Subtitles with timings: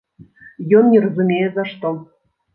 [0.79, 1.95] Ён не разумее за што!